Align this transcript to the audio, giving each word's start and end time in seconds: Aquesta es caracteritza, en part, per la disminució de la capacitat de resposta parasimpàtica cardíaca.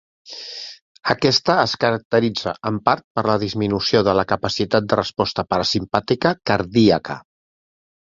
Aquesta 1.13 1.57
es 1.63 1.75
caracteritza, 1.83 2.55
en 2.71 2.81
part, 2.91 3.07
per 3.19 3.25
la 3.33 3.37
disminució 3.45 4.03
de 4.11 4.19
la 4.23 4.27
capacitat 4.35 4.91
de 4.91 5.01
resposta 5.05 5.49
parasimpàtica 5.55 6.37
cardíaca. 6.53 7.25